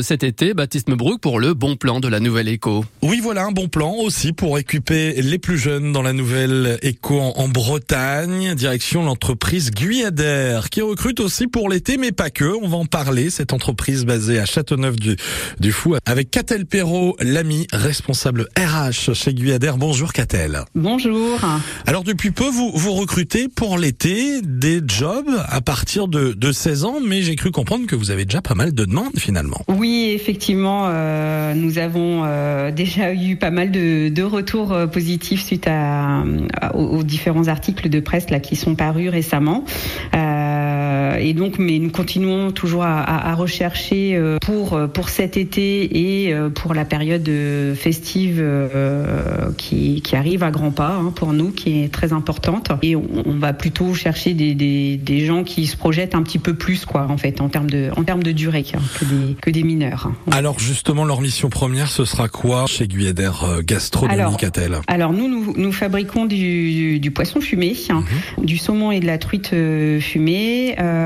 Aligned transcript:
Cet 0.00 0.24
été, 0.24 0.54
Baptiste 0.54 0.88
Mebrook 0.88 1.20
pour 1.20 1.38
le 1.38 1.52
bon 1.52 1.76
plan 1.76 2.00
de 2.00 2.08
la 2.08 2.18
nouvelle 2.18 2.48
éco. 2.48 2.82
Oui, 3.02 3.20
voilà 3.22 3.44
un 3.44 3.52
bon 3.52 3.68
plan 3.68 3.92
aussi 3.92 4.32
pour 4.32 4.52
occuper 4.52 5.20
les 5.20 5.36
plus 5.36 5.58
jeunes 5.58 5.92
dans 5.92 6.00
la 6.00 6.14
nouvelle 6.14 6.78
éco 6.80 7.20
en, 7.20 7.46
Bretagne. 7.48 8.54
Direction 8.54 9.02
l'entreprise 9.02 9.70
Guyadère 9.70 10.70
qui 10.70 10.80
recrute 10.80 11.20
aussi 11.20 11.46
pour 11.46 11.68
l'été, 11.68 11.98
mais 11.98 12.10
pas 12.10 12.30
que. 12.30 12.56
On 12.62 12.68
va 12.68 12.78
en 12.78 12.86
parler. 12.86 13.28
Cette 13.28 13.52
entreprise 13.52 14.06
basée 14.06 14.38
à 14.38 14.46
Châteauneuf 14.46 14.96
du, 14.96 15.14
du 15.60 15.72
Fou 15.72 15.94
avec 16.06 16.30
Catel 16.30 16.64
Perrault, 16.64 17.14
l'ami 17.20 17.66
responsable 17.70 18.48
RH 18.56 19.12
chez 19.12 19.34
Guyadère. 19.34 19.76
Bonjour 19.76 20.14
Catel. 20.14 20.64
Bonjour. 20.74 21.38
Alors 21.86 22.02
depuis 22.02 22.30
peu, 22.30 22.48
vous, 22.48 22.72
vous 22.74 22.94
recrutez 22.94 23.48
pour 23.48 23.76
l'été 23.76 24.40
des 24.40 24.80
jobs 24.86 25.28
à 25.50 25.60
partir 25.60 26.08
de, 26.08 26.32
de 26.32 26.50
16 26.50 26.84
ans, 26.84 27.00
mais 27.06 27.20
j'ai 27.20 27.36
cru 27.36 27.50
comprendre 27.50 27.86
que 27.86 27.94
vous 27.94 28.10
avez 28.10 28.24
déjà 28.24 28.40
pas 28.40 28.54
mal 28.54 28.72
de 28.72 28.86
demandes 28.86 29.18
finalement. 29.18 29.60
Oui, 29.68 29.81
effectivement, 29.84 30.84
euh, 30.86 31.54
nous 31.54 31.78
avons 31.78 32.22
euh, 32.24 32.70
déjà 32.70 33.14
eu 33.14 33.36
pas 33.36 33.50
mal 33.50 33.70
de, 33.70 34.22
retours 34.22 34.72
euh, 34.72 34.86
positifs 34.86 35.44
suite 35.44 35.68
aux, 36.74 37.02
différents 37.02 37.48
articles 37.48 37.88
de 37.88 38.00
presse 38.00 38.26
qui 38.42 38.56
sont 38.56 38.74
parus 38.74 39.10
récemment. 39.10 39.64
Et 41.18 41.34
donc, 41.34 41.58
mais 41.58 41.78
nous 41.78 41.90
continuons 41.90 42.52
toujours 42.52 42.84
à, 42.84 43.02
à, 43.02 43.34
rechercher 43.34 44.14
euh, 44.14 44.38
pour 44.40 44.78
pour 44.92 45.08
cet 45.08 45.36
été 45.36 46.28
et 46.28 46.34
pour 46.54 46.74
la 46.74 46.84
période 46.84 47.28
festive 47.74 48.44
qui, 49.56 50.00
qui 50.02 50.16
arrive 50.16 50.42
à 50.42 50.50
grands 50.50 50.70
pas 50.70 50.94
hein, 50.94 51.12
pour 51.14 51.32
nous, 51.32 51.50
qui 51.50 51.82
est 51.82 51.92
très 51.92 52.12
importante. 52.12 52.70
Et 52.82 52.96
on, 52.96 53.04
on 53.26 53.38
va 53.38 53.52
plutôt 53.52 53.94
chercher 53.94 54.34
des, 54.34 54.54
des, 54.54 54.96
des, 54.96 55.26
gens 55.26 55.44
qui 55.44 55.66
se 55.66 55.76
projettent 55.76 56.14
un 56.14 56.22
petit 56.22 56.38
peu 56.38 56.54
plus, 56.54 56.84
quoi, 56.84 57.06
en 57.08 57.16
fait, 57.16 57.40
en 57.40 57.48
termes 57.48 57.70
de 57.70 57.90
en 57.96 58.04
termes 58.04 58.22
de 58.22 58.32
durée, 58.32 58.64
hein, 58.74 58.80
que 58.98 59.04
des 59.04 59.34
que 59.40 59.50
des 59.50 59.62
alors 60.30 60.58
justement, 60.58 61.04
leur 61.04 61.20
mission 61.20 61.48
première, 61.48 61.88
ce 61.88 62.04
sera 62.04 62.28
quoi 62.28 62.66
chez 62.66 62.86
Guyeder 62.86 63.30
euh, 63.42 63.62
Gastronomie 63.64 64.36
a-t-elle? 64.42 64.78
Alors 64.86 65.12
nous, 65.12 65.28
nous, 65.28 65.54
nous, 65.56 65.72
fabriquons 65.72 66.26
du, 66.26 67.00
du 67.00 67.10
poisson 67.10 67.40
fumé, 67.40 67.74
mhm. 67.88 68.44
du 68.44 68.58
saumon 68.58 68.92
et 68.92 69.00
de 69.00 69.06
la 69.06 69.18
truite 69.18 69.50
euh, 69.52 70.00
fumée. 70.00 70.76
Euh, 70.78 71.01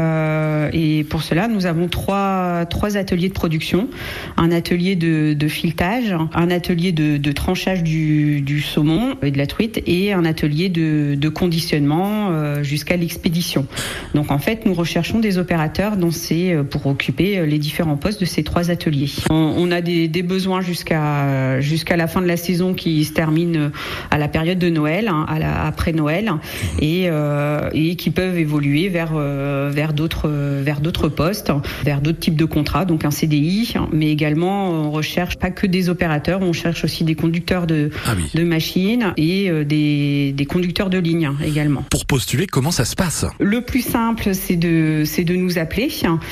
et 0.73 1.05
pour 1.05 1.23
cela, 1.23 1.49
nous 1.49 1.67
avons 1.67 1.89
trois, 1.89 2.67
trois 2.67 2.97
ateliers 2.97 3.29
de 3.29 3.35
production. 3.35 3.89
Un 4.37 4.51
atelier 4.51 4.97
de, 4.97 5.49
filetage, 5.49 6.15
un 6.35 6.51
atelier 6.51 6.93
de, 6.93 7.33
tranchage 7.33 7.83
du, 7.83 8.61
saumon 8.61 9.17
et 9.23 9.31
de 9.31 9.39
la 9.39 9.47
truite 9.47 9.83
et 9.87 10.13
un 10.13 10.25
atelier 10.25 10.69
de, 10.69 11.29
conditionnement 11.29 12.31
euh, 12.31 12.63
jusqu'à 12.63 12.97
l'expédition. 12.97 13.67
Donc 14.15 14.31
en 14.31 14.39
fait, 14.39 14.65
nous 14.65 14.75
recherchons 14.75 15.19
des 15.19 15.39
opérateurs 15.39 15.97
dont 15.97 16.11
c'est 16.11 16.57
pour 16.71 16.87
occuper 16.87 17.45
les 17.47 17.59
différents 17.59 17.97
postes 17.97 18.21
de 18.21 18.25
ces 18.25 18.43
trois 18.43 18.71
ateliers. 18.71 19.11
On, 19.31 19.71
a 19.71 19.81
des, 19.81 20.09
besoins 20.23 20.61
jusqu'à 20.61 21.61
jusqu'à 21.61 21.97
la 21.97 22.07
fin 22.07 22.23
de 22.23 22.27
la 22.27 22.37
saison 22.37 22.75
qui 22.75 23.05
se 23.05 23.13
termine 23.13 23.71
à 24.11 24.19
la 24.19 24.29
période 24.29 24.59
de 24.59 24.69
Noël, 24.69 25.09
hein, 25.09 25.27
après 25.65 25.93
Noël, 25.93 26.33
et, 26.81 27.07
euh, 27.09 27.71
qui 27.97 28.11
peuvent 28.11 28.39
évoluer 28.39 28.89
vers 28.89 29.13
euh, 29.15 29.71
vers 29.77 29.93
d'autres 29.93 30.29
vers 30.29 30.81
d'autres 30.81 31.09
postes, 31.09 31.53
vers 31.85 32.01
d'autres 32.01 32.19
types 32.19 32.37
de 32.37 32.47
contrats, 32.47 32.85
donc 32.85 33.05
un 33.05 33.11
CDI, 33.11 33.75
mais 33.93 34.11
également 34.11 34.71
on 34.71 34.91
recherche 34.91 35.37
pas 35.37 35.51
que 35.51 35.67
des 35.67 35.89
opérateurs, 35.89 36.41
on 36.43 36.53
cherche 36.53 36.83
aussi 36.83 37.05
des 37.05 37.15
conducteurs 37.15 37.67
de 37.67 37.91
ah 38.07 38.15
de 38.35 38.43
machines 38.43 39.13
et 39.17 39.51
euh, 39.51 39.65
des, 39.65 40.33
des 40.33 40.47
conducteurs 40.47 40.91
de 40.91 40.99
ligne 40.99 41.31
également. 41.45 41.85
Pour 41.91 42.07
postuler, 42.07 42.47
comment 42.47 42.71
ça 42.71 42.87
se 42.87 42.97
passe? 42.97 43.27
Le 43.39 43.61
plus 43.61 43.83
simple, 43.83 44.35
c'est 44.35 44.57
de 44.57 45.03
c'est 45.05 45.25
de 45.25 45.37
nous 45.37 45.59
appeler 45.59 45.91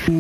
ou 0.08 0.14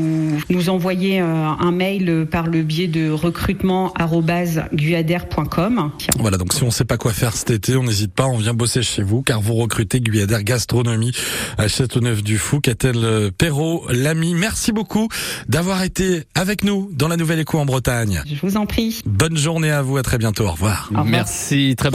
nous 0.50 0.68
envoyer 0.68 1.18
un 1.18 1.72
mail 1.72 2.26
par 2.30 2.46
le 2.46 2.62
biais 2.62 2.88
de 2.88 3.08
recrutement@guyader.com. 3.10 5.90
Voilà, 6.18 6.36
donc 6.36 6.52
si 6.52 6.62
on 6.62 6.66
ne 6.66 6.70
sait 6.70 6.84
pas 6.84 6.98
quoi 6.98 7.12
faire 7.12 7.36
cet 7.36 7.50
été, 7.50 7.76
on 7.76 7.84
n'hésite 7.84 8.12
pas, 8.12 8.26
on 8.26 8.36
vient 8.36 8.52
bosser 8.54 8.82
chez 8.82 9.02
vous 9.02 9.22
car 9.22 9.40
vous 9.40 9.54
recrutez 9.54 10.00
Guyader 10.00 10.42
Gastronomie 10.42 11.12
à 11.58 11.68
Châteauneuf 11.68 12.22
du 12.22 12.38
Fou. 12.38 12.60
Catel 12.60 12.96
Perrault, 13.38 13.84
l'ami, 13.90 14.34
merci 14.34 14.72
beaucoup 14.72 15.08
d'avoir 15.48 15.82
été 15.82 16.24
avec 16.34 16.64
nous 16.64 16.90
dans 16.92 17.08
la 17.08 17.16
Nouvelle 17.16 17.40
Écho 17.40 17.58
en 17.58 17.66
Bretagne. 17.66 18.22
Je 18.26 18.40
vous 18.40 18.56
en 18.56 18.66
prie. 18.66 19.00
Bonne 19.06 19.36
journée 19.36 19.70
à 19.70 19.82
vous, 19.82 19.96
à 19.96 20.02
très 20.02 20.18
bientôt, 20.18 20.44
au 20.44 20.52
revoir. 20.52 20.90
Merci, 21.04 21.74
très 21.76 21.90